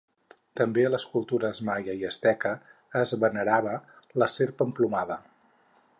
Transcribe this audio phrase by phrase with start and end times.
[0.59, 2.53] També a les cultures maia i asteca
[3.03, 3.77] es venerava
[4.23, 5.21] la serp emplomada.